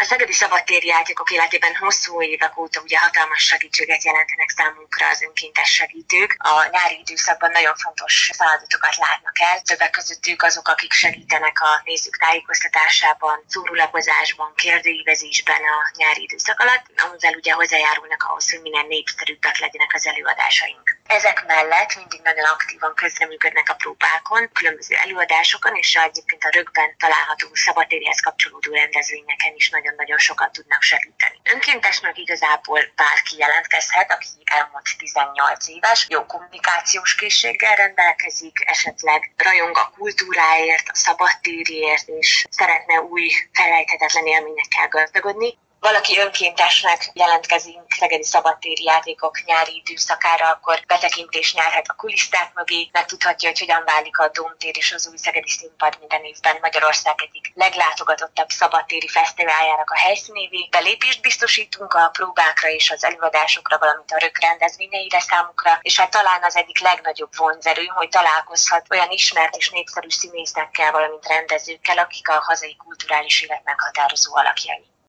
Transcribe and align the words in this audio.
A 0.00 0.04
Szegedi 0.04 0.32
Szabadtéri 0.32 0.86
játékok 0.86 1.30
életében 1.30 1.74
hosszú 1.76 2.22
évek 2.22 2.58
óta 2.58 2.80
ugye 2.80 2.98
hatalmas 2.98 3.42
segítséget 3.42 4.04
jelentenek 4.04 4.50
számunkra 4.56 5.08
az 5.08 5.22
önkéntes 5.22 5.70
segítők. 5.70 6.36
A 6.38 6.68
nyári 6.70 6.98
időszakban 6.98 7.50
nagyon 7.50 7.74
fontos 7.76 8.30
feladatokat 8.36 8.96
látnak 8.96 9.40
el, 9.40 9.60
többek 9.60 9.90
közöttük 9.90 10.42
azok, 10.42 10.68
akik 10.68 10.92
segítenek 10.92 11.60
a 11.60 11.80
nézők 11.84 12.16
tájékoztatásában, 12.16 13.44
szórólapozásban, 13.46 14.52
kérdőívezésben 14.54 15.62
a 15.62 15.90
nyári 15.96 16.22
időszak 16.22 16.60
alatt, 16.60 16.84
amivel 16.96 17.34
ugye 17.34 17.52
hozzájárulnak 17.52 18.22
ahhoz, 18.22 18.50
hogy 18.50 18.60
minél 18.60 18.82
népszerűbbek 18.82 19.58
legyenek 19.58 19.90
az 19.94 20.06
előadásaink. 20.06 20.97
Ezek 21.08 21.46
mellett 21.46 21.96
mindig 21.96 22.20
nagyon 22.22 22.44
aktívan 22.44 22.94
közreműködnek 22.94 23.68
a 23.68 23.74
próbákon, 23.74 24.50
különböző 24.52 24.94
előadásokon, 24.94 25.74
és 25.74 25.94
egyébként 25.94 26.44
a 26.44 26.50
rögben 26.52 26.96
található 26.98 27.46
szabadtérihez 27.52 28.20
kapcsolódó 28.20 28.72
rendezvényeken 28.72 29.54
is 29.54 29.70
nagyon-nagyon 29.70 30.18
sokat 30.18 30.52
tudnak 30.52 30.82
segíteni. 30.82 31.40
Önkéntesnek 31.52 32.18
igazából 32.18 32.80
bárki 32.96 33.38
jelentkezhet, 33.38 34.12
aki 34.12 34.28
elmúlt 34.44 34.88
18 34.98 35.68
éves, 35.68 36.06
jó 36.08 36.26
kommunikációs 36.26 37.14
készséggel 37.14 37.74
rendelkezik, 37.76 38.58
esetleg 38.66 39.32
rajong 39.36 39.76
a 39.76 39.92
kultúráért, 39.96 40.88
a 40.88 40.94
szabadtériért, 40.94 42.08
és 42.08 42.46
szeretne 42.50 43.00
új 43.00 43.30
felejthetetlen 43.52 44.26
élményekkel 44.26 44.88
gazdagodni 44.88 45.58
valaki 45.90 46.18
önkéntesnek 46.18 47.10
jelentkezünk 47.12 47.92
Szegedi 47.98 48.24
Szabadtéri 48.24 48.82
Játékok 48.82 49.44
nyári 49.44 49.82
időszakára, 49.84 50.48
akkor 50.48 50.82
betekintést 50.86 51.54
nyerhet 51.54 51.88
a 51.88 51.92
kuliszták 51.92 52.54
mögé, 52.54 52.88
megtudhatja, 52.92 53.48
hogy 53.48 53.58
hogyan 53.58 53.82
válik 53.84 54.18
a 54.18 54.28
Dómtér 54.28 54.76
és 54.76 54.92
az 54.92 55.08
új 55.08 55.16
Szegedi 55.16 55.48
Színpad 55.48 55.96
minden 55.98 56.24
évben 56.24 56.56
Magyarország 56.60 57.14
egyik 57.26 57.52
leglátogatottabb 57.54 58.48
szabadtéri 58.48 59.08
fesztiváljának 59.08 59.90
a 59.90 59.98
helyszínévé. 59.98 60.68
Belépést 60.70 61.20
biztosítunk 61.20 61.94
a 61.94 62.08
próbákra 62.12 62.68
és 62.68 62.90
az 62.90 63.04
előadásokra, 63.04 63.78
valamint 63.78 64.12
a 64.12 64.18
rök 64.18 64.40
rendezvényeire 64.40 65.20
számukra, 65.20 65.78
és 65.82 65.98
hát 66.00 66.10
talán 66.10 66.42
az 66.42 66.56
egyik 66.56 66.80
legnagyobb 66.80 67.36
vonzerő, 67.36 67.84
hogy 67.84 68.08
találkozhat 68.08 68.86
olyan 68.90 69.10
ismert 69.10 69.56
és 69.56 69.70
népszerű 69.70 70.10
színészekkel, 70.10 70.92
valamint 70.92 71.26
rendezőkkel, 71.26 71.98
akik 71.98 72.28
a 72.28 72.42
hazai 72.46 72.76
kulturális 72.76 73.42
élet 73.42 73.64
meghatározó 73.64 74.36
alakjai. 74.36 74.96